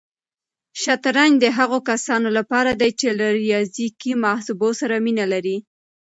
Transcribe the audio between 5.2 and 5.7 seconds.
لري.